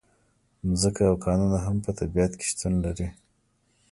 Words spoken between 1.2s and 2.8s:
کانونه هم په طبیعت کې شتون